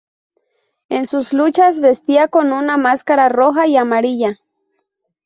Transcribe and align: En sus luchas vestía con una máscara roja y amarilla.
En 0.89 1.05
sus 1.05 1.31
luchas 1.31 1.79
vestía 1.79 2.27
con 2.27 2.53
una 2.53 2.75
máscara 2.75 3.29
roja 3.29 3.67
y 3.67 3.77
amarilla. 3.77 4.39